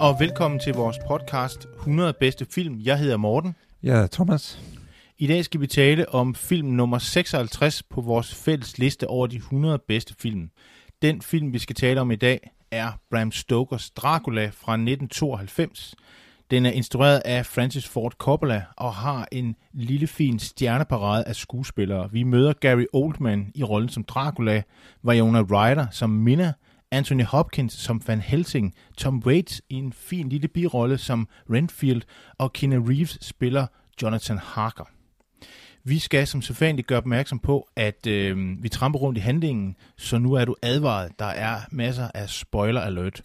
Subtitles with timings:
[0.00, 2.80] Og velkommen til vores podcast 100 bedste film.
[2.84, 3.54] Jeg hedder Morten.
[3.82, 4.60] Jeg hedder Thomas.
[5.18, 9.36] I dag skal vi tale om film nummer 56 på vores fælles liste over de
[9.36, 10.50] 100 bedste film.
[11.02, 15.94] Den film, vi skal tale om i dag, er Bram Stokers Dracula fra 1992.
[16.50, 22.10] Den er instrueret af Francis Ford Coppola og har en lille fin stjerneparade af skuespillere.
[22.12, 24.62] Vi møder Gary Oldman i rollen som Dracula,
[25.02, 26.52] Viola Ryder som Minna,
[26.92, 32.02] Anthony Hopkins som Van Helsing, Tom Waits i en fin lille birolle som Renfield,
[32.38, 33.66] og Keanu Reeves spiller
[34.02, 34.84] Jonathan Harker.
[35.84, 40.18] Vi skal som sædvanligt gøre opmærksom på, at øh, vi tramper rundt i handlingen, så
[40.18, 41.12] nu er du advaret.
[41.18, 43.22] Der er masser af spoiler alert.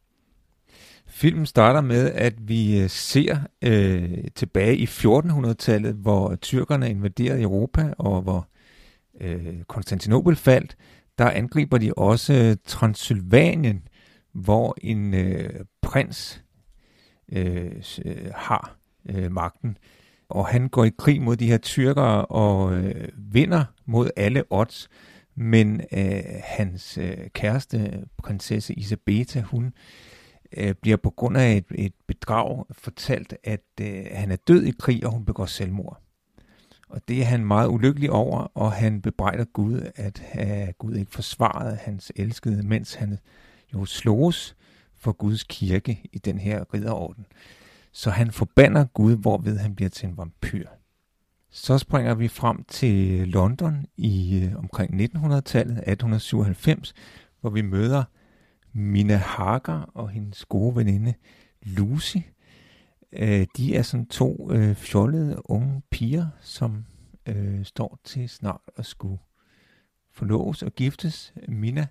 [1.07, 7.93] Filmen starter med, at vi øh, ser øh, tilbage i 1400-tallet, hvor tyrkerne invaderede Europa,
[7.97, 8.47] og hvor
[9.21, 10.75] øh, Konstantinopel faldt.
[11.17, 13.87] Der angriber de også øh, Transylvanien,
[14.33, 16.43] hvor en øh, prins
[17.31, 17.71] øh,
[18.05, 18.77] øh, har
[19.09, 19.77] øh, magten
[20.29, 24.89] og han går i krig mod de her tyrkere og øh, vinder mod alle odds,
[25.35, 29.73] men øh, hans øh, kæreste, prinsesse Isabeta, hun
[30.57, 34.73] øh, bliver på grund af et, et bedrag fortalt, at øh, han er død i
[34.79, 36.01] krig, og hun begår selvmord.
[36.89, 41.11] Og det er han meget ulykkelig over, og han bebrejder Gud, at øh, Gud ikke
[41.11, 43.17] forsvarede hans elskede, mens han
[43.73, 44.55] jo slås
[44.97, 47.25] for Guds kirke i den her ridderorden.
[47.91, 50.67] Så han forbander Gud, hvorved han bliver til en vampyr.
[51.51, 56.93] Så springer vi frem til London i øh, omkring 1900-tallet, 1897,
[57.41, 58.03] hvor vi møder
[58.73, 61.13] Mina Hager og hendes gode veninde
[61.61, 62.17] Lucy.
[63.11, 66.85] Øh, de er sådan to øh, fjollede unge piger, som
[67.25, 69.19] øh, står til snart at skulle
[70.11, 71.33] forloves og giftes.
[71.47, 71.87] Mina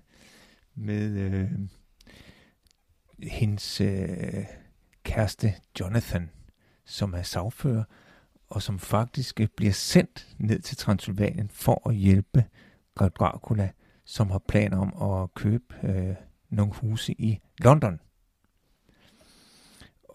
[0.75, 1.51] med øh,
[3.23, 4.45] hendes øh,
[5.03, 6.29] kæreste Jonathan,
[6.85, 7.83] som er sagfører,
[8.49, 12.45] og som faktisk øh, bliver sendt ned til Transylvanien for at hjælpe
[12.99, 13.69] Dracula,
[14.05, 16.15] som har planer om at købe øh,
[16.49, 17.99] nogle huse i London.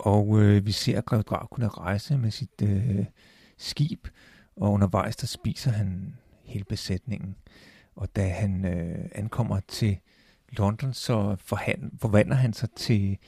[0.01, 3.05] Og øh, vi ser Grev Dracula rejse med sit øh,
[3.59, 4.09] skib,
[4.57, 7.37] og undervejs der spiser han hele besætningen.
[7.97, 9.99] Og da han øh, ankommer til
[10.49, 11.37] London, så
[11.99, 13.19] forvandler han sig til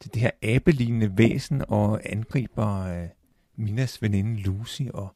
[0.00, 3.08] til det her abelignende væsen og angriber øh,
[3.56, 5.14] Minas veninde Lucy og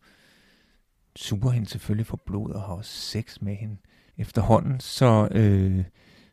[1.17, 3.77] suger hende selvfølgelig for blod og har også sex med hende.
[4.19, 5.85] Efterhånden så øh,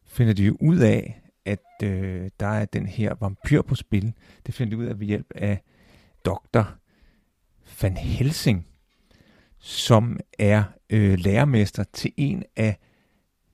[0.06, 4.14] finder de jo ud af, at øh, der er den her vampyr på spil.
[4.46, 5.64] Det finder de ud af ved hjælp af
[6.26, 6.74] doktor
[7.82, 8.68] Van Helsing,
[9.60, 12.78] som er øh, lærermester til en af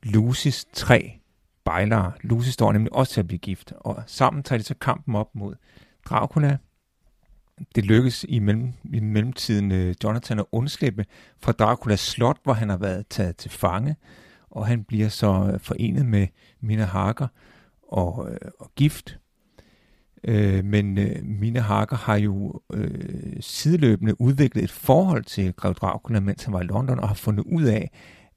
[0.03, 1.19] Lucis tre
[1.65, 2.11] bejlere.
[2.21, 5.35] Lucy står nemlig også til at blive gift, og sammen tager de så kampen op
[5.35, 5.55] mod
[6.09, 6.57] Dracula.
[7.75, 11.05] Det lykkes i, mellem, i mellemtiden øh, Jonathan at undslippe
[11.39, 13.95] fra Draculas slot, hvor han har været taget til fange,
[14.49, 16.27] og han bliver så øh, forenet med
[16.61, 17.27] Mina Harker
[17.87, 19.19] og, øh, og gift.
[20.23, 26.19] Øh, men øh, Mina Harker har jo øh, sideløbende udviklet et forhold til Grev Dracula,
[26.19, 27.91] mens han var i London, og har fundet ud af,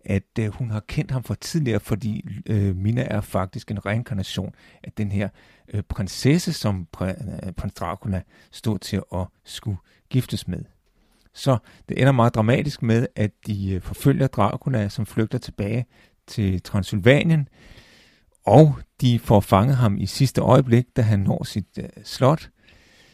[0.05, 4.55] at øh, hun har kendt ham fra tidligere, fordi øh, Mina er faktisk en reinkarnation
[4.83, 5.29] af den her
[5.75, 9.77] øh, prinsesse, som pr- øh, prins Dracula stod til at skulle
[10.11, 10.65] giftes med.
[11.35, 11.59] Så
[11.89, 15.87] det ender meget dramatisk med, at de øh, forfølger Dracula, som flygter tilbage
[16.27, 17.49] til Transylvanien,
[18.47, 22.51] og de får fanget ham i sidste øjeblik, da han når sit øh, slot,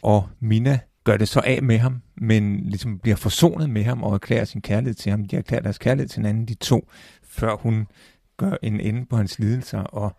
[0.03, 4.15] og Mina gør det så af med ham, men ligesom bliver forsonet med ham og
[4.15, 5.25] erklærer sin kærlighed til ham.
[5.25, 6.91] De erklærer deres kærlighed til hinanden, de to,
[7.23, 7.87] før hun
[8.37, 10.17] gør en ende på hans lidelser og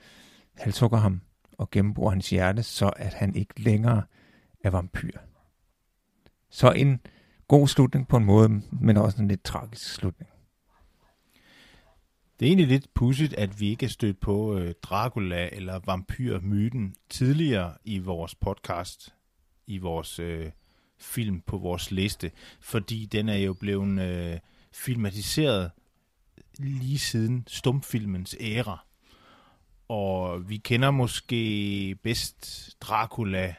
[0.57, 1.21] halshugger ham
[1.57, 4.01] og gennembruger hans hjerte, så at han ikke længere
[4.63, 5.17] er vampyr.
[6.49, 6.99] Så en
[7.47, 10.29] god slutning på en måde, men også en lidt tragisk slutning.
[12.39, 16.95] Det er egentlig lidt pudsigt, at vi ikke er stødt på øh, Dracula eller vampyrmyten
[17.09, 19.13] tidligere i vores podcast,
[19.67, 20.51] i vores øh,
[20.99, 24.39] film på vores liste, fordi den er jo blevet øh,
[24.71, 25.71] filmatiseret
[26.59, 28.85] lige siden stumfilmens æra.
[29.87, 33.55] Og vi kender måske bedst Dracula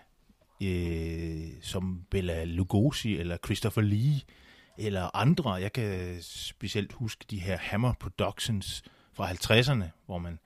[0.62, 4.20] øh, som Bela Lugosi eller Christopher Lee
[4.78, 5.52] eller andre.
[5.52, 8.82] Jeg kan specielt huske de her Hammer Productions
[9.12, 10.38] fra 50'erne, hvor man,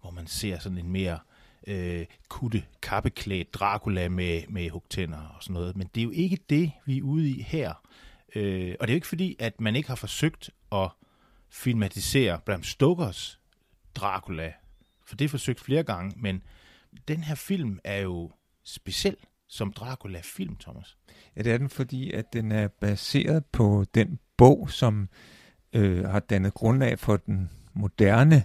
[0.00, 1.18] hvor man ser sådan en mere
[1.66, 5.76] øh, kutte, kappeklædt Dracula med, med hugtænder og sådan noget.
[5.76, 7.74] Men det er jo ikke det, vi er ude i her.
[8.34, 10.90] Øh, og det er jo ikke fordi, at man ikke har forsøgt at
[11.50, 13.40] filmatisere Bram Stokers
[13.94, 14.52] Dracula,
[15.06, 16.42] for det er forsøgt flere gange, men
[17.08, 18.30] den her film er jo
[18.64, 19.16] speciel
[19.48, 20.96] som Dracula-film, Thomas.
[21.36, 25.08] Ja, det er den, fordi at den er baseret på den bog, som
[25.72, 28.42] øh, har dannet grundlag for den moderne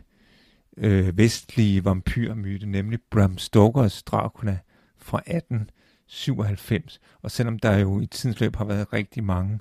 [0.77, 4.59] øh, vestlige vampyrmyte, nemlig Bram Stokers Dracula
[4.97, 6.99] fra 1897.
[7.21, 9.59] Og selvom der jo i tidens løb har været rigtig mange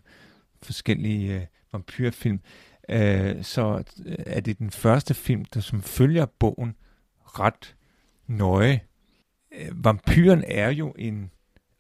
[0.63, 2.41] forskellige øh, vampyrfilm,
[2.89, 6.75] øh, så øh, er det den første film, der som følger bogen
[7.19, 7.77] ret
[8.27, 8.81] nøje.
[9.59, 11.31] Øh, vampyren er jo en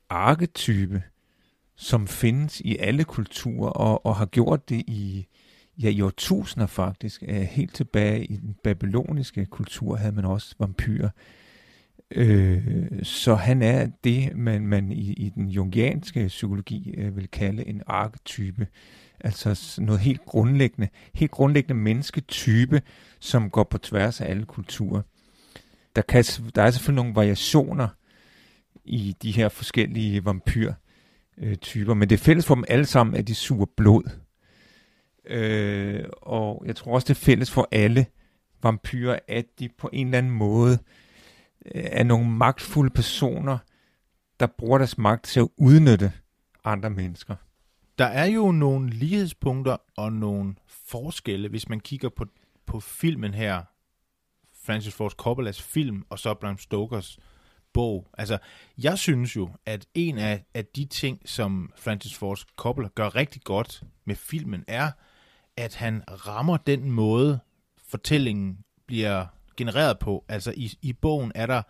[0.09, 1.03] arketype,
[1.77, 5.27] som findes i alle kulturer, og, og har gjort det i,
[5.83, 7.23] ja, i årtusinder faktisk.
[7.29, 11.11] Øh, helt tilbage i den babyloniske kultur havde man også vampyrer.
[12.11, 17.69] Øh, så han er det, man, man i, i den jungianske psykologi øh, vil kalde
[17.69, 18.67] en arketype.
[19.21, 22.83] Altså noget helt grundlæggende, helt grundlæggende mennesketype,
[23.21, 25.03] som går på tværs af alle kulturer.
[25.97, 26.25] Der, kan,
[26.55, 27.89] der er selvfølgelig nogle variationer
[28.85, 33.29] i de her forskellige vampyrtyper, øh, men det er fælles for dem alle sammen, at
[33.29, 34.11] de suger blod.
[35.27, 38.07] Øh, og jeg tror også, det er fælles for alle
[38.63, 40.79] vampyrer, at de på en eller anden måde
[41.75, 43.59] øh, er nogle magtfulde personer,
[44.41, 46.13] der bruger deres magt til at udnytte
[46.65, 47.35] andre mennesker.
[47.99, 52.27] Der er jo nogle lighedspunkter og nogle forskelle, hvis man kigger på,
[52.67, 53.63] på filmen her,
[54.65, 57.19] Francis Ford Coppolas film, og så Bram Stokers
[57.73, 58.09] bog.
[58.19, 58.39] Altså,
[58.79, 63.43] jeg synes jo, at en af, af de ting, som Francis Ford Coppola gør rigtig
[63.43, 64.91] godt med filmen, er,
[65.57, 67.41] at han rammer den måde,
[67.89, 69.27] fortællingen bliver
[69.57, 70.25] genereret på.
[70.29, 71.63] Altså, i, i bogen er der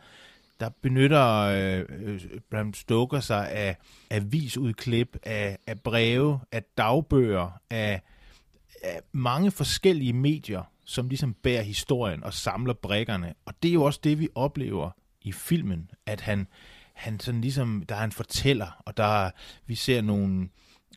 [0.63, 3.77] der benytter øh, øh, Bram Stoker sig af
[4.11, 8.03] avisudklip, af, af breve, af dagbøger, af,
[8.83, 13.35] af mange forskellige medier, som ligesom bærer historien og samler brækkerne.
[13.45, 14.91] Og det er jo også det, vi oplever
[15.23, 16.47] i filmen, at han,
[16.93, 19.31] han sådan ligesom, der er en fortæller, og der
[19.67, 20.49] vi ser nogle,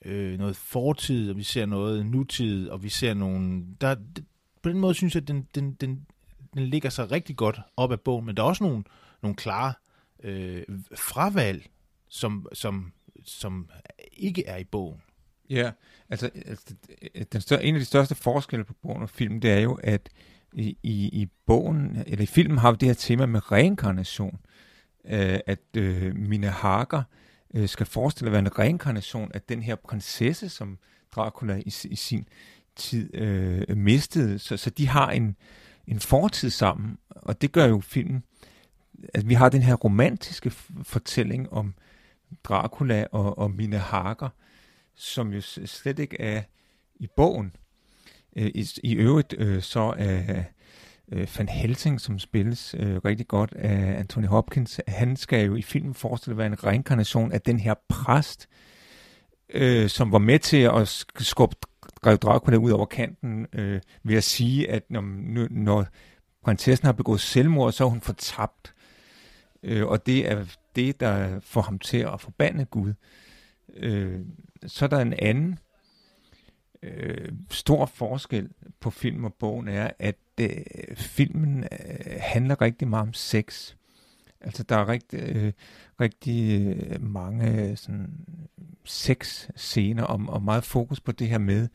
[0.05, 3.95] øh, noget fortid, og vi ser noget nutid, og vi ser nogle, der,
[4.61, 6.05] på den måde synes jeg, at den, den, den,
[6.53, 8.83] den ligger sig rigtig godt op ad bogen, men der er også nogle,
[9.21, 9.73] nogle klare
[10.23, 10.63] øh,
[10.95, 11.69] fravalg,
[12.07, 12.91] som, som,
[13.23, 13.69] som
[14.13, 15.01] ikke er i bogen.
[15.49, 15.71] Ja,
[16.09, 16.75] altså, altså
[17.15, 19.79] øh, den større, en af de største forskelle på bogen og filmen, det er jo,
[19.83, 20.09] at
[20.53, 24.39] i, i, i bogen, eller i filmen har vi det her tema med reinkarnation,
[25.05, 27.03] øh, at øh, Mina hakker
[27.53, 30.77] øh, skal forestille at være en reinkarnation af den her prinsesse, som
[31.15, 32.27] Dracula i, i sin
[32.75, 34.39] tid øh, mistede.
[34.39, 35.35] Så, så de har en,
[35.87, 38.23] en fortid sammen, og det gør jo filmen
[39.13, 40.49] at vi har den her romantiske
[40.83, 41.73] fortælling om
[42.43, 44.29] Dracula og, og Mine Hager,
[44.95, 46.41] som jo slet ikke er
[46.95, 47.55] i bogen.
[48.35, 50.43] Øh, I, i øvrigt øh, så er
[51.11, 55.61] øh, Van Helsing, som spilles øh, rigtig godt af Anthony Hopkins, han skal jo i
[55.61, 58.49] filmen forestille at være en reinkarnation af den her præst,
[59.49, 61.55] øh, som var med til at skubbe
[62.01, 65.01] Grev Dracula ud over kanten øh, ved at sige, at når,
[65.51, 65.85] når
[66.43, 68.73] prinsessen har begået selvmord, så er hun fortabt.
[69.63, 72.93] Øh, og det er det, der får ham til at forbande Gud.
[73.75, 74.19] Øh,
[74.67, 75.59] så er der en anden
[76.83, 83.07] øh, stor forskel på film og bogen, er, at øh, filmen øh, handler rigtig meget
[83.07, 83.73] om sex.
[84.41, 85.53] Altså, der er rigtig, øh,
[86.01, 88.25] rigtig øh, mange øh, sådan,
[88.85, 91.67] sex-scener og, og meget fokus på det her med,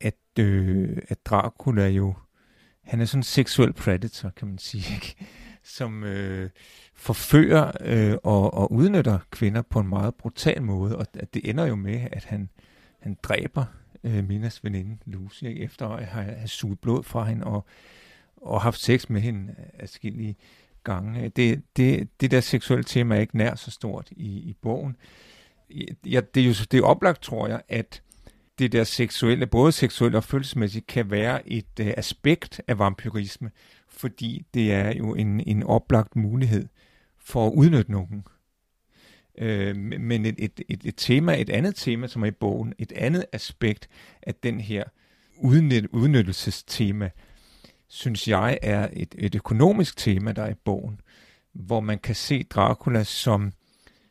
[0.00, 2.14] at, øh, at Dracula jo,
[2.82, 4.94] han er sådan en seksuel predator, kan man sige.
[4.94, 5.16] Ikke?
[5.66, 6.50] Som øh,
[6.94, 11.74] forfører øh, og, og udnytter kvinder på en meget brutal måde, og det ender jo
[11.74, 12.48] med, at han,
[13.00, 13.64] han dræber
[14.04, 17.64] øh, Minas veninde Lucy, efter at have, have suget blod fra hende og,
[18.36, 20.36] og haft sex med hende adskillige
[20.84, 21.28] gange.
[21.28, 24.96] Det, det, det der seksuelle tema er ikke nær så stort i, i bogen.
[26.06, 28.02] Ja, det, er jo det er oplagt, tror jeg, at
[28.58, 33.50] det der seksuelle, både seksuelt og følelsesmæssigt, kan være et øh, aspekt af vampyrisme,
[33.96, 36.68] fordi det er jo en, en oplagt mulighed
[37.18, 38.24] for at udnytte nogen.
[39.38, 42.92] Øh, men et, et, et, et tema, et andet tema, som er i bogen, et
[42.92, 43.88] andet aspekt
[44.22, 44.84] af den her
[45.38, 47.10] udnyt, udnyttelsestema,
[47.88, 51.00] synes jeg er et, et økonomisk tema, der er i bogen,
[51.52, 53.52] hvor man kan se Dracula som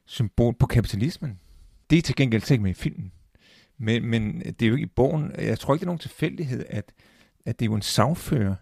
[0.06, 1.39] symbol på kapitalismen.
[1.89, 3.12] Det er til gengæld ikke med i filmen.
[3.77, 5.32] Men, men det er jo ikke i bogen.
[5.38, 6.94] Jeg tror ikke, det er nogen tilfældighed, at,
[7.46, 8.56] at det er jo en sagfører,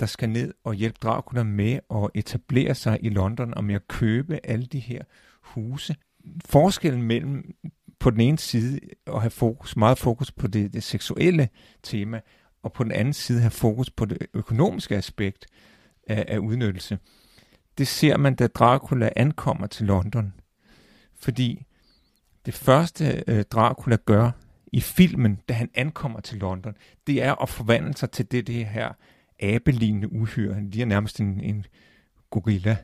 [0.00, 3.88] der skal ned og hjælpe Dracula med at etablere sig i London og med at
[3.88, 5.02] købe alle de her
[5.42, 5.96] huse.
[6.44, 7.54] Forskellen mellem
[7.98, 11.48] på den ene side at have fokus, meget fokus på det, det seksuelle
[11.82, 12.20] tema,
[12.62, 15.46] og på den anden side have fokus på det økonomiske aspekt
[16.08, 16.98] af, af udnyttelse.
[17.78, 20.34] Det ser man, da Dracula ankommer til London.
[21.16, 21.64] Fordi
[22.46, 24.30] det første øh, Dracula gør
[24.72, 26.74] i filmen, da han ankommer til London,
[27.06, 28.92] det er at forvandle sig til det, det her
[29.40, 30.54] abelignende uhyre.
[30.54, 31.66] Han er nærmest en, en
[32.30, 32.76] gorilla,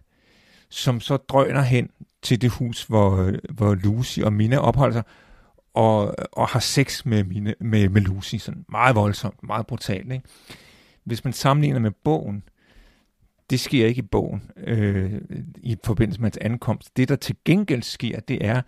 [0.69, 1.91] som så drøner hen
[2.23, 5.03] til det hus, hvor, hvor Lucy og Mina opholder sig,
[5.75, 8.37] og, og har sex med, mine, med, med Lucy.
[8.37, 10.13] Sådan meget voldsomt, meget brutalt.
[10.13, 10.25] Ikke?
[11.05, 12.43] Hvis man sammenligner med bogen,
[13.51, 15.21] det sker ikke i bogen øh,
[15.57, 16.97] i forbindelse med hans ankomst.
[16.97, 18.63] Det, der til gengæld sker, det er,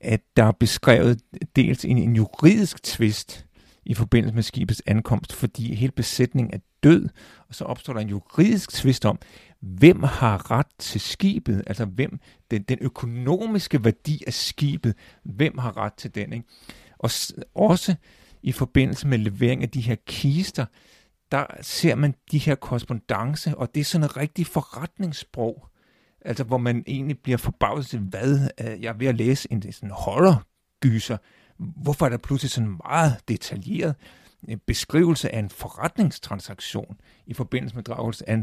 [0.00, 1.20] at der er beskrevet
[1.56, 3.46] dels en, en juridisk tvist
[3.84, 7.08] i forbindelse med skibets ankomst, fordi hele besætningen er død,
[7.48, 9.18] og så opstår der en juridisk tvist om,
[9.60, 12.20] hvem har ret til skibet, altså hvem
[12.50, 16.32] den, den økonomiske værdi af skibet, hvem har ret til den.
[16.32, 16.46] Ikke?
[16.98, 17.10] Og
[17.54, 17.94] også
[18.42, 20.66] i forbindelse med levering af de her kister,
[21.32, 25.68] der ser man de her korrespondence, og det er sådan et rigtig forretningssprog,
[26.20, 29.72] altså hvor man egentlig bliver forbavset til, hvad øh, jeg er ved at læse en
[29.72, 31.16] sådan horror-gyser.
[31.60, 33.94] Hvorfor er der pludselig sådan meget detaljeret
[34.48, 37.84] øh, beskrivelse af en forretningstransaktion i forbindelse med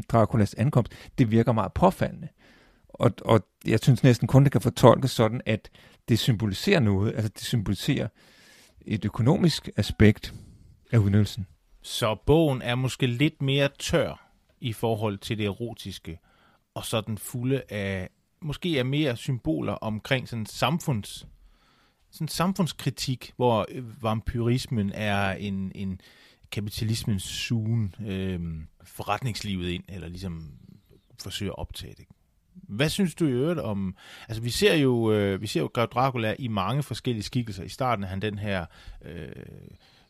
[0.10, 2.28] Draculas, ankomst, det virker meget påfaldende.
[2.90, 5.70] Og, og jeg synes næsten kun, det kan fortolkes sådan, at
[6.10, 8.08] det symboliserer noget, altså det symboliserer
[8.82, 10.34] et økonomisk aspekt
[10.92, 11.48] af udnyttelsen.
[11.82, 14.32] Så bogen er måske lidt mere tør
[14.62, 16.20] i forhold til det erotiske,
[16.74, 18.10] og så den fulde af,
[18.42, 21.28] måske er mere symboler omkring sådan samfunds,
[22.12, 26.02] sådan samfundskritik, hvor øh, vampyrismen er en, en
[26.52, 28.40] kapitalismens sugen øh,
[28.84, 30.52] forretningslivet ind, eller ligesom
[31.22, 32.06] forsøger at optage det.
[32.54, 33.96] Hvad synes du i øvrigt om...
[34.28, 37.64] Altså, vi ser jo, øh, vi ser jo Grev Dracula i mange forskellige skikkelser.
[37.64, 38.66] I starten er han den her
[39.06, 39.28] øh,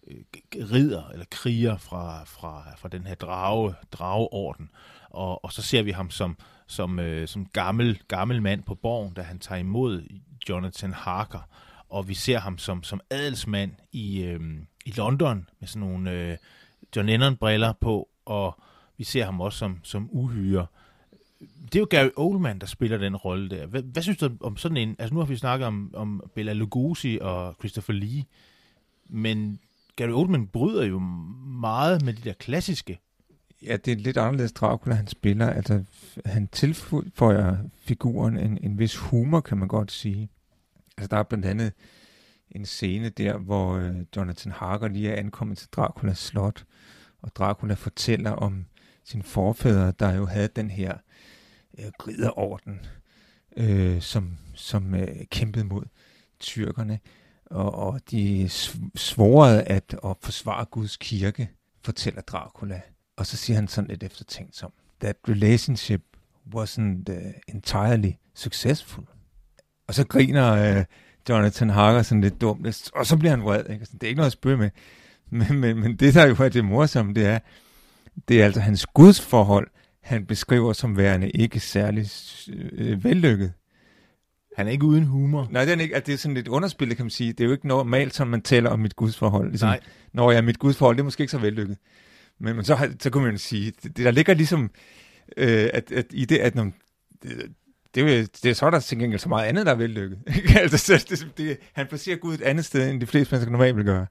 [0.07, 0.23] øh,
[0.71, 4.69] ridder eller kriger fra, fra, fra den her drage, drageorden.
[5.09, 6.37] Og, og så ser vi ham som,
[6.67, 10.03] som, øh, som gammel, gammel mand på borgen, da han tager imod
[10.49, 11.49] Jonathan Harker
[11.89, 14.39] og vi ser ham som, som adelsmand i, øh,
[14.85, 16.37] i London med sådan nogle øh,
[16.95, 18.59] John Lennon-briller på, og
[18.97, 20.65] vi ser ham også som, som uhyre.
[21.39, 23.65] Det er jo Gary Oldman, der spiller den rolle der.
[23.65, 24.95] Hvad, hvad synes du om sådan en...
[24.99, 28.25] Altså nu har vi snakket om, om Bela Lugosi og Christopher Lee,
[29.09, 29.59] men
[29.95, 30.99] Gary Oldman bryder jo
[31.59, 32.99] meget med de der klassiske.
[33.65, 35.49] Ja, det er lidt anderledes Dracula, han spiller.
[35.49, 35.83] Altså,
[36.25, 40.29] han tilføjer figuren en, en vis humor, kan man godt sige.
[40.97, 41.73] Altså, der er blandt andet
[42.51, 46.65] en scene der, hvor øh, Jonathan Harker lige er ankommet til Draculas slot,
[47.21, 48.65] og Dracula fortæller om
[49.03, 50.97] sin forfædre, der jo havde den her
[51.79, 52.79] øh, ridderorden,
[53.57, 55.83] øh, som, som øh, kæmpede mod
[56.39, 56.99] tyrkerne,
[57.45, 58.49] og, og de
[58.95, 61.49] svorede at, at forsvare Guds kirke,
[61.83, 62.81] fortæller Dracula.
[63.15, 66.01] Og så siger han sådan lidt eftertænkt som, that relationship
[66.55, 69.03] wasn't uh, entirely successful.
[69.87, 70.85] Og så griner øh,
[71.29, 73.69] Jonathan Harker sådan lidt dumt, og så bliver han vred.
[73.69, 73.85] Ikke?
[73.85, 74.69] Det er ikke noget at spørge med.
[75.29, 77.39] Men, men, men det, der jo er det morsomme, det er,
[78.27, 79.67] det er altså hans gudsforhold,
[80.01, 82.07] han beskriver som værende ikke særlig
[82.71, 83.53] øh, vellykket.
[84.55, 85.47] Han er ikke uden humor.
[85.51, 87.33] Nej, det er, ikke, at det er sådan lidt underspillet, kan man sige.
[87.33, 89.49] Det er jo ikke normalt, som man taler om mit gudsforhold.
[89.49, 89.79] Ligesom, Nej.
[90.13, 91.77] Når jeg er mit gudsforhold, det er måske ikke så vellykket.
[92.39, 94.71] Men, men så, så kunne man sige, det, det der ligger ligesom,
[95.37, 96.71] øh, at, at i det, at når,
[97.95, 100.19] det, er, det er så der til gengæld så meget andet, der er vellykket.
[100.61, 103.77] altså, så det, det, han placerer Gud et andet sted, end de fleste mennesker normalt
[103.77, 104.05] vil gøre.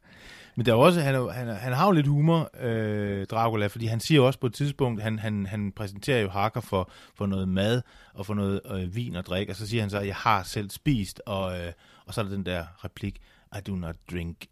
[0.56, 4.00] Men der er også, han, han, han har jo lidt humor, øh, Dracula, fordi han
[4.00, 7.82] siger også på et tidspunkt, han, han, han præsenterer jo Hakker for, for noget mad
[8.14, 10.70] og for noget øh, vin og drik, og så siger han så, jeg har selv
[10.70, 11.72] spist, og, øh,
[12.06, 13.20] og så er der den der replik,
[13.58, 14.46] I do not drink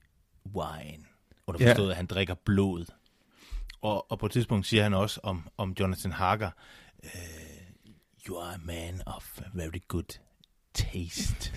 [0.54, 1.04] wine.
[1.46, 1.90] Og der forstået, yeah.
[1.90, 2.84] at han drikker blod.
[3.82, 6.50] Og, og på et tidspunkt siger han også om, om Jonathan Harker,
[7.04, 7.10] øh,
[8.28, 10.18] you are a man of very good
[10.74, 11.52] taste.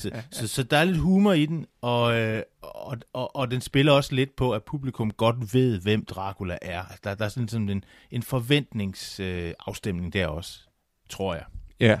[0.00, 3.60] så, så, så der er lidt humor i den, og, øh, og, og, og den
[3.60, 6.82] spiller også lidt på, at publikum godt ved, hvem Dracula er.
[6.82, 10.60] Altså, der, der er sådan, sådan en, en forventningsafstemning øh, der også,
[11.08, 11.44] tror jeg.
[11.80, 11.98] Ja.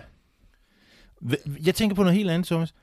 [1.64, 2.74] Jeg tænker på noget helt andet, Thomas.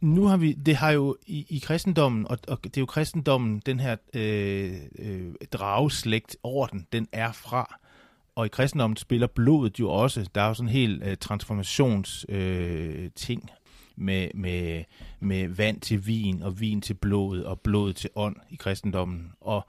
[0.00, 3.62] Nu har vi, det har jo i, i kristendommen, og, og det er jo kristendommen,
[3.66, 7.80] den her øh, øh, drageslægt orden, den er fra.
[8.34, 12.26] Og i kristendommen spiller blodet jo også, der er jo sådan en helt øh, transformations
[12.28, 13.50] øh, ting
[13.96, 14.84] med, med,
[15.20, 19.32] med vand til vin, og vin til blod, og blod til ånd i kristendommen.
[19.40, 19.66] Og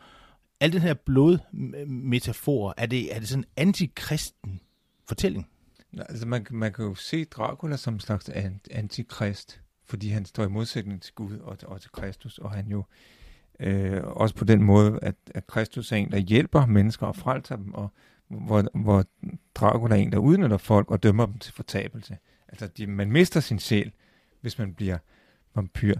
[0.60, 4.62] al den her blodmetafor, er det, er det sådan en antikristen
[5.07, 5.48] fortælling?
[6.00, 8.29] Altså man, man kan jo se Dracula som en slags
[8.72, 12.84] antikrist, fordi han står i modsætning til Gud og, og til Kristus, og han jo
[13.60, 17.55] øh, også på den måde, at, at Kristus er en, der hjælper mennesker og frelser
[17.55, 17.93] dem, og
[18.27, 19.05] hvor, hvor
[19.55, 22.17] Dracula er en, der udnytter folk og dømmer dem til fortabelse.
[22.48, 23.91] Altså de, man mister sin sjæl,
[24.41, 24.98] hvis man bliver
[25.55, 25.96] vampyr.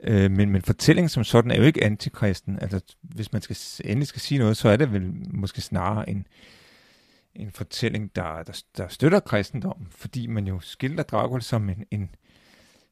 [0.00, 2.58] Øh, men, men fortællingen som sådan er jo ikke antikristen.
[2.58, 6.26] Altså, hvis man skal, endelig skal sige noget, så er det vel måske snarere en,
[7.34, 12.10] en fortælling, der, der, der støtter kristendommen, fordi man jo skildrer Dracula som en, en,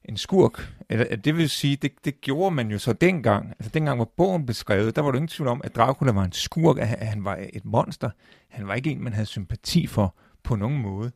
[0.05, 0.75] en skurk.
[0.91, 3.51] Eller, det vil sige, det, det gjorde man jo så dengang.
[3.51, 6.25] Altså dengang, hvor bogen blev skrevet, der var du ingen tvivl om, at Dracula var
[6.25, 8.11] en skurk, at han var et monster.
[8.49, 11.13] Han var ikke en, man havde sympati for på nogen måde.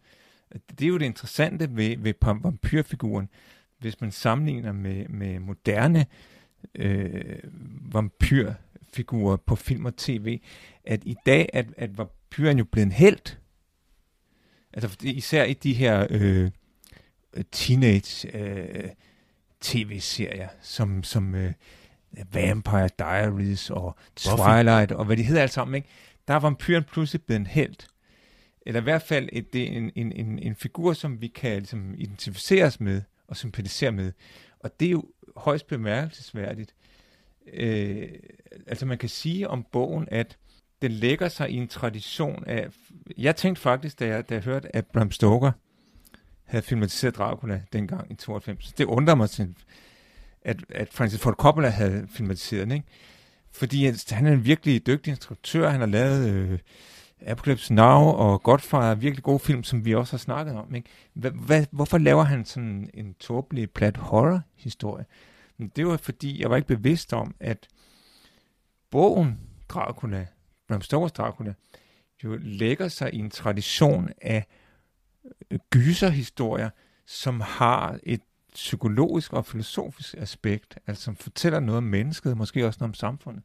[0.78, 3.28] Det er jo det interessante ved, ved vampyrfiguren
[3.78, 6.06] hvis man sammenligner med, med moderne
[6.74, 7.38] øh,
[7.92, 10.40] vampyrfigurer på film og tv,
[10.84, 13.36] at i dag at, at vampyren jo blevet en held.
[14.72, 16.50] Altså især i de her øh,
[17.52, 18.90] teenage øh,
[19.60, 21.52] tv-serier, som, som øh,
[22.32, 25.88] Vampire Diaries og Twilight, og hvad de hedder alt sammen, ikke?
[26.28, 27.76] der er vampyren pludselig blevet en held.
[28.66, 31.58] Eller i hvert fald et, det er en, en, en, en figur, som vi kan
[31.58, 34.12] ligesom, identificere os med og sympatisere med.
[34.60, 35.04] Og det er jo
[35.36, 36.74] højst bemærkelsesværdigt.
[37.52, 38.08] Øh,
[38.66, 40.38] altså man kan sige om bogen, at
[40.82, 42.68] den lægger sig i en tradition af...
[43.18, 45.52] Jeg tænkte faktisk, da jeg, da jeg hørte, at Bram Stoker
[46.48, 48.72] havde filmatiseret Dracula dengang i 92.
[48.72, 49.54] Det undrer mig, til,
[50.42, 52.86] at, at Francis Ford Coppola havde filmatiseret den, ikke?
[53.52, 55.68] Fordi han er en virkelig dygtig instruktør.
[55.68, 56.28] Han har lavet...
[56.28, 56.58] Øh,
[57.26, 60.74] Apocalypse Now og Godfather virkelig gode film, som vi også har snakket om.
[60.74, 60.88] Ikke?
[61.12, 65.04] Hva, hva, hvorfor laver han sådan en tåbelig plat horror-historie?
[65.56, 67.68] Men det var fordi, jeg var ikke bevidst om, at
[68.90, 70.26] bogen Dracula,
[70.68, 71.54] Bram Stokers Dracula,
[72.24, 74.46] jo lægger sig i en tradition af
[75.70, 76.70] gyserhistorier,
[77.06, 78.20] som har et
[78.54, 83.42] psykologisk og filosofisk aspekt, altså som fortæller noget om mennesket, måske også noget om samfundet.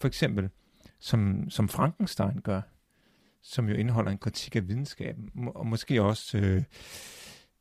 [0.00, 0.50] For eksempel,
[0.98, 2.60] som, som Frankenstein gør
[3.42, 6.62] som jo indeholder en kritik af videnskaben, og måske også øh,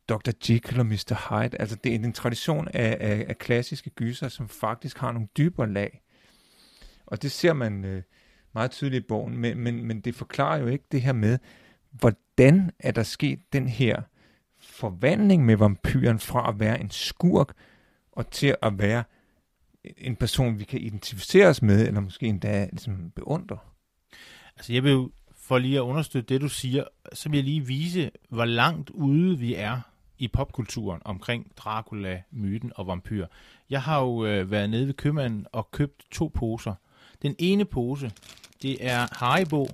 [0.09, 0.31] Dr.
[0.49, 1.29] Jekyll og Mr.
[1.29, 1.61] Hyde.
[1.61, 5.73] Altså det er en tradition af, af, af klassiske gyser, som faktisk har nogle dybere
[5.73, 6.01] lag.
[7.05, 8.03] Og det ser man øh,
[8.53, 11.37] meget tydeligt i bogen, men, men, men det forklarer jo ikke det her med,
[12.41, 14.01] hvordan er der sket den her
[14.59, 17.53] forvandling med vampyren fra at være en skurk
[18.11, 19.03] og til at være
[19.97, 23.57] en person, vi kan identificere os med, eller måske endda ligesom beundre.
[24.57, 27.65] Altså jeg vil jo for lige at understøtte det, du siger, så vil jeg lige
[27.65, 29.81] vise, hvor langt ude vi er
[30.17, 33.25] i popkulturen omkring Dracula, myten og vampyr.
[33.69, 36.75] Jeg har jo øh, været nede ved købmanden og købt to poser.
[37.21, 38.11] Den ene pose,
[38.61, 39.67] det er Haribo,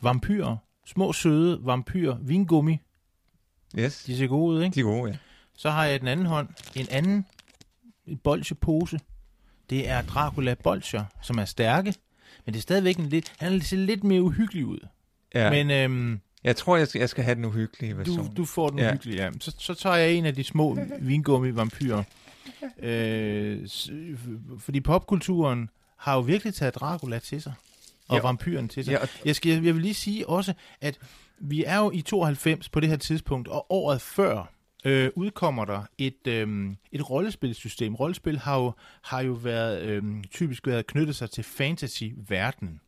[0.00, 0.56] vampyr,
[0.86, 2.78] små søde vampyr, vingummi.
[3.78, 4.04] Yes.
[4.04, 4.74] De ser gode ud, ikke?
[4.74, 5.16] De er gode, ja.
[5.56, 7.26] Så har jeg den anden hånd, en anden
[8.24, 9.00] bolsjepose.
[9.70, 11.94] Det er Dracula bolcher, som er stærke,
[12.44, 14.78] men det er stadigvæk en lidt, han ser lidt mere uhyggelig ud.
[15.34, 15.50] Ja.
[15.50, 18.26] Men øhm, jeg tror, jeg skal, jeg skal have den uhyggelige version.
[18.26, 18.88] Du, du får den ja.
[18.88, 19.30] uhyggelige, ja.
[19.40, 22.02] Så, så tager jeg en af de små vingummi-vampyrer.
[22.78, 23.68] Øh,
[24.58, 27.52] fordi popkulturen har jo virkelig taget Dracula til sig.
[28.12, 28.22] Og ja.
[28.22, 28.92] vampyren til sig.
[28.92, 29.08] Ja, og...
[29.24, 30.98] jeg, skal, jeg vil lige sige også, at
[31.38, 34.52] vi er jo i 92 på det her tidspunkt, og året før
[34.84, 37.94] øh, udkommer der et, øh, et rollespilsystem.
[37.94, 38.72] Rollespil har jo,
[39.02, 42.80] har jo været, øh, typisk været knyttet sig til fantasy-verdenen.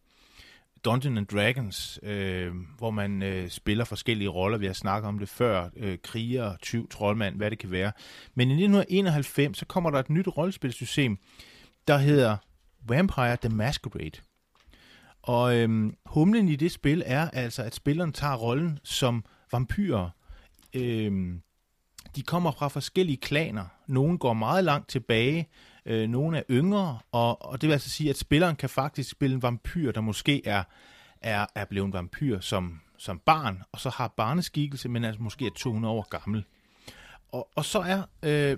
[0.84, 4.58] Dungeons and Dragons, øh, hvor man øh, spiller forskellige roller.
[4.58, 5.68] Vi har snakket om det før.
[5.76, 7.92] Øh, kriger, tyv, troldmand, hvad det kan være.
[8.34, 11.18] Men i 1991, så kommer der et nyt rollespilsystem,
[11.88, 12.36] der hedder
[12.88, 14.20] Vampire the Masquerade.
[15.26, 20.10] Og øhm, humlen i det spil er altså, at spilleren tager rollen som vampyrer.
[20.74, 21.42] Øhm,
[22.16, 23.64] de kommer fra forskellige klaner.
[23.86, 25.48] Nogle går meget langt tilbage,
[25.86, 29.34] øh, nogle er yngre, og, og det vil altså sige, at spilleren kan faktisk spille
[29.34, 30.62] en vampyr, der måske er,
[31.20, 35.46] er, er blevet en vampyr som, som barn, og så har barneskikkelse, men altså måske
[35.46, 36.44] er 200 år gammel.
[37.32, 38.56] Og, og så er øh,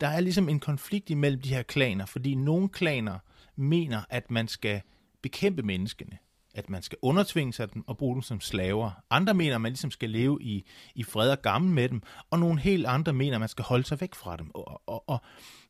[0.00, 3.18] der er ligesom en konflikt imellem de her klaner, fordi nogle klaner
[3.56, 4.82] mener, at man skal
[5.24, 6.18] bekæmpe menneskene.
[6.54, 8.90] at man skal undertvinge sig dem og bruge dem som slaver.
[9.10, 12.38] Andre mener, at man ligesom skal leve i, i fred og gammel med dem, og
[12.38, 14.50] nogle helt andre mener, at man skal holde sig væk fra dem.
[14.54, 15.18] Og, og, og,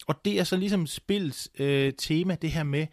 [0.07, 2.87] og det er så ligesom spillets øh, tema, det her med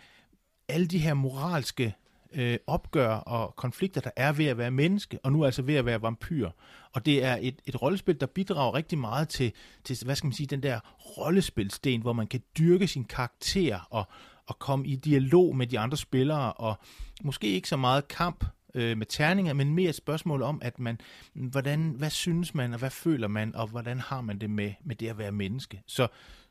[0.68, 1.96] alle de her moralske
[2.34, 5.86] øh, opgør og konflikter, der er ved at være menneske, og nu altså ved at
[5.86, 6.50] være vampyr.
[6.94, 9.52] Og det er et, et rollespil, der bidrager rigtig meget til,
[9.84, 10.80] til, hvad skal man sige, den der
[11.18, 14.08] rollespilsten, hvor man kan dyrke sin karakter og,
[14.48, 16.76] og komme i dialog med de andre spillere, og
[17.24, 21.00] måske ikke så meget kamp øh, med terninger, men mere et spørgsmål om, at man,
[21.34, 24.96] hvordan, hvad synes man, og hvad føler man, og hvordan har man det med, med
[24.96, 25.82] det at være menneske.
[25.88, 26.08] Så,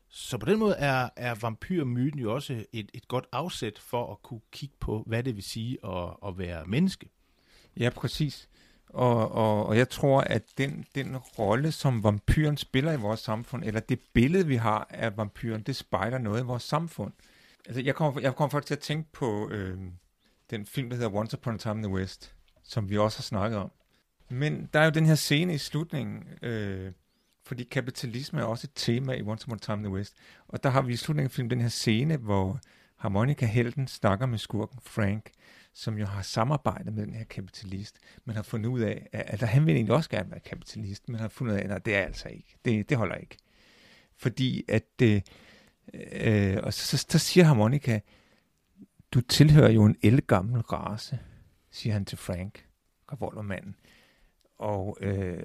[0.09, 4.21] så på den måde er, er vampyrmyten jo også et, et godt afsæt for at
[4.23, 7.09] kunne kigge på, hvad det vil sige at, at være menneske.
[7.77, 8.49] Ja, præcis.
[8.89, 13.63] Og, og, og jeg tror, at den, den rolle, som vampyren spiller i vores samfund,
[13.63, 17.13] eller det billede, vi har af vampyren, det spejler noget i vores samfund.
[17.65, 19.77] Altså, jeg kommer, jeg kommer faktisk til at tænke på øh,
[20.49, 23.23] den film, der hedder Once Upon a Time in the West, som vi også har
[23.23, 23.71] snakket om.
[24.29, 26.91] Men der er jo den her scene i slutningen, øh,
[27.43, 30.15] fordi kapitalisme er også et tema i Once Upon a Time in the West.
[30.47, 32.59] Og der har vi i slutningen af filmen den her scene, hvor
[32.97, 35.31] harmonika helten snakker med skurken Frank,
[35.73, 39.49] som jo har samarbejdet med den her kapitalist, men har fundet ud af, at, at
[39.49, 42.01] han vil egentlig også gerne være kapitalist, men har fundet ud af, at det er
[42.01, 42.57] altså ikke.
[42.65, 43.37] Det, det holder ikke.
[44.17, 45.21] Fordi at, øh,
[45.93, 47.99] øh, og så, så, så siger harmonika,
[49.11, 51.19] du tilhører jo en elgammel race,
[51.71, 52.65] siger han til Frank,
[53.11, 53.75] revolvermanden.
[54.57, 55.43] Og, øh,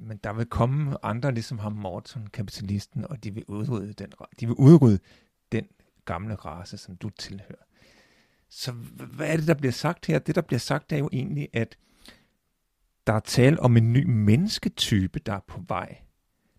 [0.00, 4.46] men der vil komme andre, ligesom ham Morton, kapitalisten, og de vil udrydde den, de
[4.46, 4.98] vil udrydde
[5.52, 5.66] den
[6.04, 7.64] gamle race, som du tilhører.
[8.48, 10.18] Så hvad er det, der bliver sagt her?
[10.18, 11.78] Det, der bliver sagt, er jo egentlig, at
[13.06, 15.98] der er tale om en ny mennesketype, der er på vej.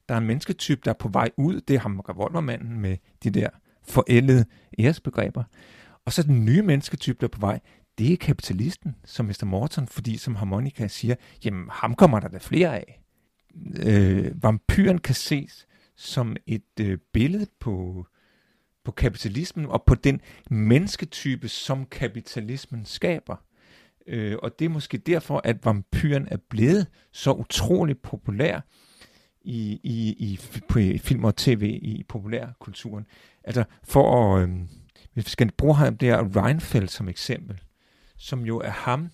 [0.10, 1.62] Der er en mennesketype, der er på vej ud.
[1.62, 3.50] Det er ham revolvermanden med de der
[3.84, 4.46] forældede
[4.80, 5.44] æresbegreber.
[6.06, 7.60] Og så den nye mennesketype, der er på vej,
[7.98, 9.46] det er kapitalisten, som Mr.
[9.46, 13.02] Morton, fordi som Harmonika siger, jamen ham kommer der da flere af.
[13.86, 18.06] Øh, vampyren kan ses som et øh, billede på,
[18.86, 23.36] på kapitalismen og på den mennesketype, som kapitalismen skaber.
[24.08, 28.62] Øh, og det er måske derfor, at vampyren er blevet så utrolig populær
[29.42, 33.06] i, i, i, på, film og tv i populærkulturen.
[33.44, 34.56] Altså for at, øh,
[35.14, 37.62] hvis vi skal bruge ham der Reinfeldt som eksempel,
[38.18, 39.10] som jo er ham,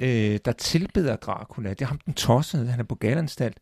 [0.00, 1.70] øh, der tilbeder Dracula.
[1.70, 3.58] Det er ham den tossede, han er på galanstalt.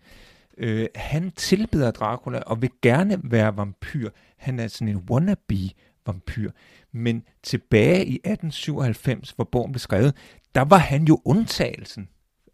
[0.59, 4.11] Øh, han tilbeder Dracula og vil gerne være vampyr.
[4.37, 5.71] Han er sådan en wannabe
[6.07, 6.51] vampyr.
[6.93, 10.17] Men tilbage i 1897, hvor bogen blev skrevet,
[10.55, 12.09] der var han jo undtagelsen.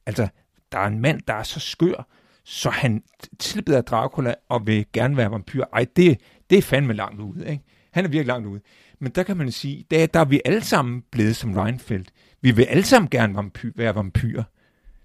[0.06, 0.28] Altså,
[0.72, 2.08] der er en mand, der er så skør,
[2.44, 3.02] så han
[3.38, 5.64] tilbeder Dracula og vil gerne være vampyr.
[5.72, 7.64] Ej, det, det er fandme langt ude, ikke?
[7.90, 8.60] Han er virkelig langt ude.
[8.98, 12.10] Men der kan man sige, der, der er vi alle sammen blevet som Reinfeldt.
[12.40, 14.42] Vi vil alle sammen gerne vampy- være vampyrer.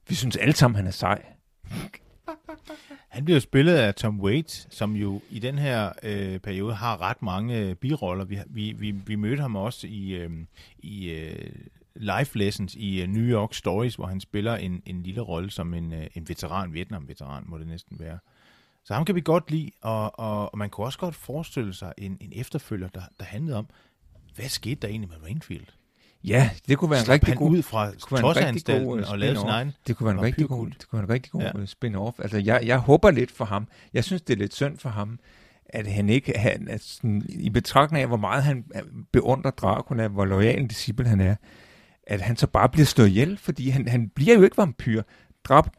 [0.08, 1.26] Vi synes alle sammen, han er sej.
[3.10, 7.21] Han bliver spillet af Tom Waits, som jo i den her øh, periode har ret
[7.21, 8.26] mange øh, biroller.
[8.26, 10.30] Vi, vi, vi, vi mødte ham også i, øh,
[10.80, 11.50] i øh,
[11.99, 15.73] live lessons i uh, New York Stories, hvor han spiller en, en lille rolle som
[15.73, 18.19] en, uh, en veteran, Vietnam-veteran må det næsten være.
[18.86, 21.93] Så ham kan vi godt lide, og, og, og man kunne også godt forestille sig
[21.97, 23.67] en, en efterfølger, der, der handlede om,
[24.36, 25.65] hvad skete der egentlig med Rainfield?
[26.23, 27.51] Ja, det kunne være en rigtig god...
[27.51, 30.88] ud fra tosanstalten øh, og lavede sin egen Det kunne være en rigtig god, det
[30.89, 31.60] kunne være en rigtig god ja.
[31.60, 32.21] Øh, spin-off.
[32.21, 33.67] Altså, jeg, jeg håber lidt for ham.
[33.93, 35.19] Jeg synes, det er lidt synd for ham,
[35.65, 38.65] at han ikke, han, at sådan, i betragtning af, hvor meget han
[39.12, 41.36] beundrer Dracula, hvor lojal en disciple han er,
[42.07, 45.01] at han så bare bliver slået ihjel, fordi han, han bliver jo ikke vampyr.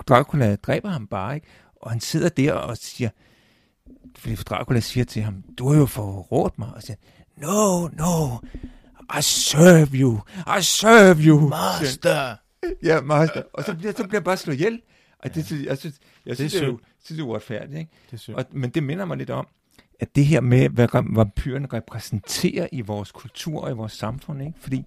[0.08, 1.46] Dracula dræber ham bare, ikke?
[1.76, 3.10] Og han sidder der og siger,
[4.16, 6.96] fordi Dracula siger til ham, du har jo forrådt mig, og siger,
[7.36, 8.36] no, no,
[9.18, 10.20] I serve you,
[10.58, 11.48] I serve you.
[11.48, 12.36] Master.
[12.82, 13.42] Ja, master.
[13.52, 14.80] Og så bliver, så bliver bare slået ihjel.
[15.18, 17.78] Og det, jeg, jeg synes, jeg synes, det er, jo, synes, det er uretfærdigt.
[17.78, 17.90] Ikke?
[18.10, 19.46] Det er og, men det minder mig lidt om,
[20.00, 24.58] at det her med, hvad vampyrerne repræsenterer i vores kultur og i vores samfund, ikke?
[24.60, 24.84] fordi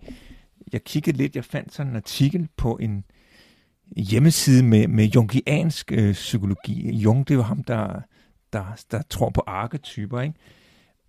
[0.74, 3.04] jeg kiggede lidt, jeg fandt sådan en artikel på en
[3.98, 6.92] hjemmeside med, med jungiansk øh, psykologi.
[6.92, 8.02] Jung, det er jo ham, der,
[8.54, 10.36] der, der tror på arketyper, ikke?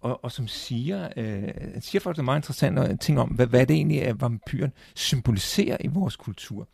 [0.01, 1.49] Og, og som siger, øh,
[1.81, 5.87] siger faktisk meget interessante øh, ting om, hvad, hvad det egentlig er, vampyren symboliserer i
[5.87, 6.69] vores kultur,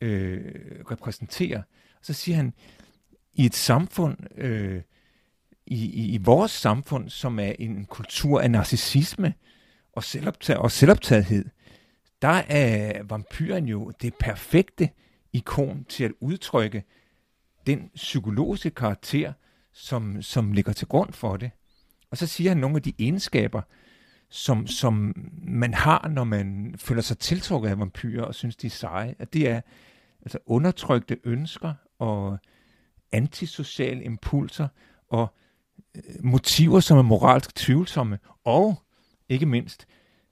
[0.00, 0.54] øh,
[0.90, 1.58] repræsenterer.
[1.98, 2.52] Og så siger han,
[3.32, 4.82] i et samfund, øh,
[5.66, 9.34] i, i, i vores samfund, som er en kultur af narcissisme
[9.92, 11.44] og, selvoptag, og selvoptagethed,
[12.26, 14.90] der er vampyren jo det perfekte
[15.32, 16.84] ikon til at udtrykke
[17.66, 19.32] den psykologiske karakter,
[19.72, 21.50] som, som ligger til grund for det.
[22.10, 23.62] Og så siger han nogle af de egenskaber,
[24.28, 28.70] som, som man har, når man føler sig tiltrukket af vampyrer og synes, de er
[28.70, 29.60] seje, at det er
[30.22, 32.38] altså undertrykte ønsker og
[33.12, 34.68] antisociale impulser
[35.08, 35.34] og
[35.96, 38.82] øh, motiver, som er moralsk tvivlsomme, og
[39.28, 39.86] ikke mindst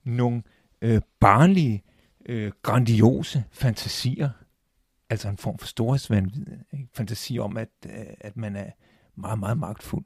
[0.04, 0.42] nogle
[0.84, 1.82] øh, barnlige,
[2.26, 4.30] øh, grandiose fantasier,
[5.10, 6.88] altså en form for storhedsvandvid, ikke?
[6.94, 8.70] fantasi om, at, øh, at man er
[9.16, 10.04] meget, meget magtfuld.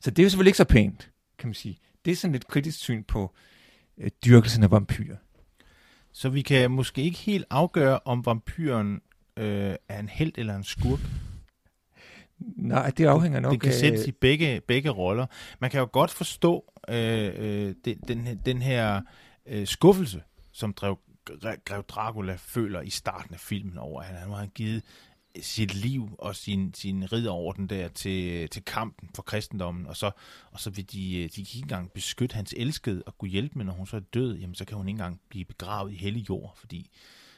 [0.00, 1.78] Så det er jo selvfølgelig ikke så pænt, kan man sige.
[2.04, 3.34] Det er sådan et kritisk syn på
[3.98, 5.16] øh, dyrkelsen af vampyrer.
[6.12, 9.00] Så vi kan måske ikke helt afgøre, om vampyren
[9.36, 11.00] øh, er en held eller en skurk.
[12.56, 13.74] Nej, det afhænger nok Det kan af...
[13.74, 15.26] sættes i begge, begge roller.
[15.60, 19.00] Man kan jo godt forstå øh, øh, den, den, den her
[19.46, 20.98] øh, skuffelse, som drev,
[21.64, 24.82] Grev Dracula føler i starten af filmen over, at han har givet
[25.36, 29.96] øh, sit liv og sin, sin ridderorden der til, øh, til kampen for kristendommen, og
[29.96, 30.10] så,
[30.50, 33.58] og så vil de, øh, de kan ikke engang beskytte hans elskede og kunne hjælpe
[33.58, 35.96] med, når hun så er død, jamen så kan hun ikke engang blive begravet i
[35.96, 36.90] hellig jord, fordi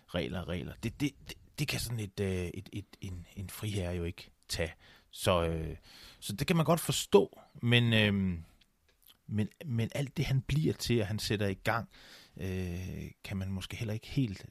[0.07, 0.73] regler er regler.
[0.83, 4.31] Det, det, det, det kan sådan et, et, et, et, en, en friherre jo ikke
[4.49, 4.73] tage.
[5.11, 5.77] Så, øh,
[6.21, 8.39] så det kan man godt forstå, men, øh,
[9.29, 11.89] men, men alt det, han bliver til, og han sætter i gang,
[12.41, 14.47] øh, kan man måske heller ikke helt...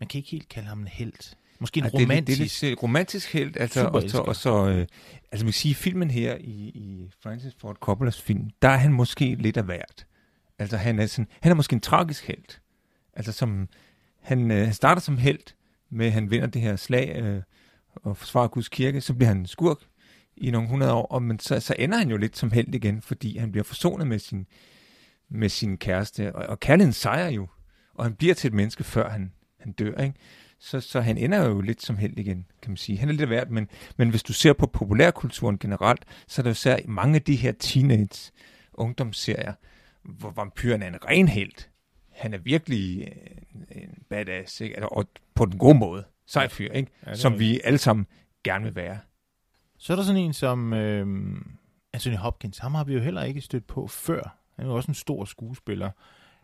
[0.00, 1.36] Man kan ikke helt kalde ham en held.
[1.58, 2.38] Måske en Ej, romantisk...
[2.38, 4.86] Det, det er lidt romantisk helt, altså, og så, og så øh,
[5.32, 8.92] altså man kan sige, filmen her i, i Francis Ford Coppolas film, der er han
[8.92, 10.06] måske lidt af hvert.
[10.58, 12.60] Altså han er, sådan, han er måske en tragisk held.
[13.14, 13.68] Altså som,
[14.22, 15.54] han, øh, han starter som held,
[15.90, 17.42] med at han vinder det her slag øh,
[17.94, 19.78] og forsvarer Guds kirke, så bliver han skurk
[20.36, 23.02] i nogle hundrede år, og men så, så ender han jo lidt som held igen,
[23.02, 24.46] fordi han bliver forsonet med sin,
[25.28, 27.48] med sin kæreste, og, og kærligheden sejrer jo,
[27.94, 30.14] og han bliver til et menneske, før han, han dør, ikke?
[30.58, 32.98] Så, så han ender jo lidt som held igen, kan man sige.
[32.98, 36.50] Han er lidt værd, men, men hvis du ser på populærkulturen generelt, så er der
[36.50, 38.32] jo især mange af de her teenage
[38.74, 39.52] ungdomsserier,
[40.02, 41.68] hvor vampyren er en ren held.
[42.12, 43.12] Han er virkelig
[43.70, 44.88] en, badass, ikke?
[44.88, 46.04] Og på den gode måde.
[46.26, 46.90] Sej fyr, ikke?
[47.06, 48.06] Ja, Som vi alle sammen
[48.44, 48.98] gerne vil være.
[49.84, 51.06] Så er der sådan en som øh,
[51.92, 52.58] Anthony Hopkins.
[52.58, 54.36] Ham har vi jo heller ikke stødt på før.
[54.56, 55.90] Han er jo også en stor skuespiller.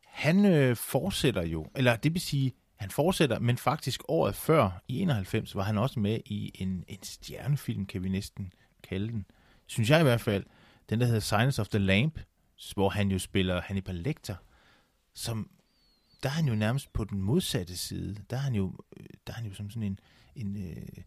[0.06, 5.00] Han øh, fortsætter jo, eller det vil sige, han fortsætter, men faktisk året før, i
[5.00, 9.24] 91, var han også med i en, en stjernefilm, kan vi næsten kalde den.
[9.66, 10.44] Synes jeg i hvert fald.
[10.90, 12.20] Den, der hedder Silence of the Lamp,
[12.74, 14.36] hvor han jo spiller Hannibal Lecter,
[15.14, 15.50] som,
[16.22, 18.16] der er han jo nærmest på den modsatte side.
[18.30, 19.98] Der er han jo, øh, der er han jo som sådan en,
[20.36, 21.02] en øh,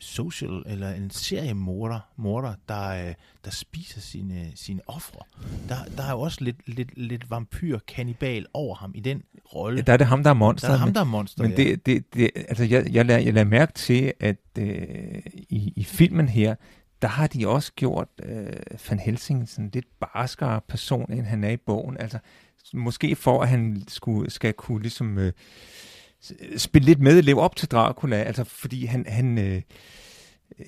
[0.00, 5.20] social, eller en seriemorder, morder, der, øh, der spiser sine, sine ofre.
[5.68, 9.22] Der, der er jo også lidt, lidt, lidt vampyr-kannibal over ham i den
[9.54, 9.76] rolle.
[9.76, 10.68] Ja, der er det ham, der er monster.
[10.68, 11.56] Der er ham, der er monster, Men ja.
[11.56, 15.84] det, det, det, altså jeg, jeg, lader, jeg lader mærke til, at øh, i, i
[15.84, 16.54] filmen her,
[17.02, 18.52] der har de også gjort øh,
[18.90, 21.96] Van Helsing sådan lidt barskere person, end han er i bogen.
[22.00, 22.18] Altså,
[22.74, 25.32] måske for, at han skulle, skal kunne ligesom øh,
[26.56, 29.62] spille lidt med, leve op til Dracula, altså fordi han, han øh,
[30.58, 30.64] øh,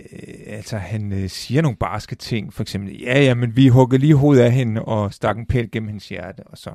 [0.47, 4.15] altså han øh, siger nogle barske ting, for eksempel, ja, ja, men vi huggede lige
[4.15, 6.73] hovedet af hende og stak en pæl gennem hendes hjerte, og så,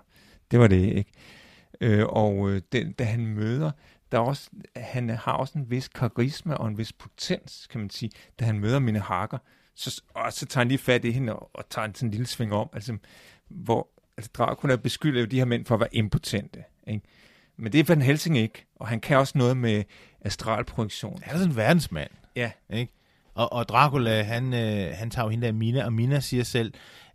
[0.52, 1.12] det var det, ikke?
[1.82, 3.72] Øh, og øh, det, da han møder,
[4.12, 7.90] der er også, han har også en vis karisma og en vis potens, kan man
[7.90, 9.38] sige, da han møder mine hakker,
[9.76, 12.12] så, og så tager han lige fat i hende og, og tager en sådan en
[12.12, 12.98] lille sving om, altså,
[13.50, 17.02] hvor altså Dracula beskylder jo de her mænd for at være impotente, ikke?
[17.64, 19.84] Men det er Van Helsing ikke, og han kan også noget med
[20.22, 21.20] astralprojektion.
[21.24, 22.10] Han er sådan en verdensmand.
[22.36, 22.52] Ja.
[22.74, 22.94] Ikke?
[23.34, 26.74] Og, og Dracula, han, øh, han tager jo hende der Mina, og Mina siger selv,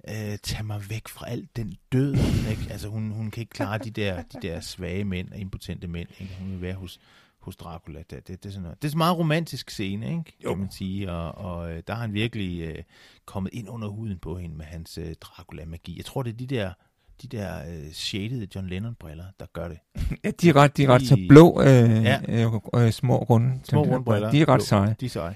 [0.09, 2.15] øh, tag mig væk fra alt den død.
[2.51, 2.63] Ikke?
[2.71, 6.09] Altså, hun, hun kan ikke klare de der, de der svage mænd og impotente mænd.
[6.19, 6.37] Ikke?
[6.41, 7.01] Hun vil være hos,
[7.39, 7.99] hos Dracula.
[7.99, 8.83] Det, det, det, er sådan noget.
[8.83, 10.33] det er en meget romantisk scene, ikke?
[10.45, 10.49] Jo.
[10.49, 11.13] kan man sige.
[11.13, 12.83] Og, og øh, der har han virkelig øh,
[13.25, 15.97] kommet ind under huden på hende med hans øh, Dracula-magi.
[15.97, 16.73] Jeg tror, det er de der
[17.23, 19.79] de der øh, shaded John Lennon-briller, der gør det.
[20.25, 21.67] Ja, de er ret, de er ret så De- blå, øh,
[22.05, 22.21] Ja.
[22.29, 22.53] øh,
[22.87, 23.61] øh, små runde.
[23.65, 24.31] Små runde briller.
[24.31, 24.65] De er ret Blå.
[24.65, 24.97] seje.
[25.01, 25.35] De er seje.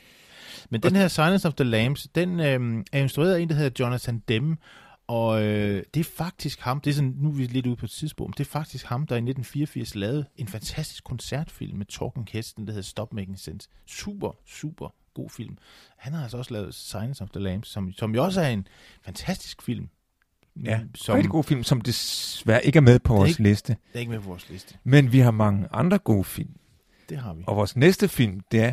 [0.71, 3.85] Men den her Silence of the Lambs, den øh, er instrueret af en, der hedder
[3.85, 4.57] Jonathan Demme,
[5.07, 7.87] og øh, det er faktisk ham, det er sådan, nu er vi lidt ude på
[7.87, 11.87] et tidspunkt, men det er faktisk ham, der i 1984 lavede en fantastisk koncertfilm med
[11.87, 13.69] Talking Heads, den der hedder Stop Making Sense.
[13.87, 15.59] Super, super god film.
[15.99, 18.67] Han har altså også lavet Silence of the Lambs, som, som jo også er en
[19.05, 19.89] fantastisk film.
[20.65, 23.77] Ja, som Rigtig god film, som desværre ikke er med på er vores ikke- liste.
[23.95, 24.75] er ikke med på vores liste.
[24.85, 26.51] Men vi har mange andre gode film.
[27.09, 27.45] Det har vi.
[27.47, 28.73] Og vores næste film, det er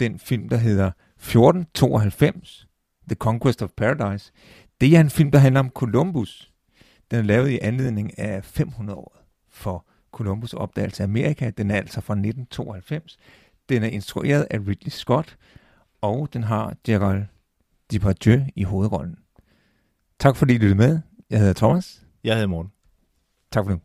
[0.00, 2.66] den film, der hedder 1492,
[3.08, 4.32] The Conquest of Paradise.
[4.80, 6.52] Det er en film, der handler om Columbus.
[7.10, 9.16] Den er lavet i anledning af 500 år
[9.50, 11.50] for Columbus opdagelse af Amerika.
[11.50, 13.16] Den er altså fra 1992.
[13.68, 15.36] Den er instrueret af Ridley Scott,
[16.00, 17.24] og den har Gerald
[17.92, 19.16] Depardieu i hovedrollen.
[20.18, 21.00] Tak fordi I lyttede med.
[21.30, 22.02] Jeg hedder Thomas.
[22.24, 22.72] Jeg hedder Morten.
[23.52, 23.80] Tak for nu.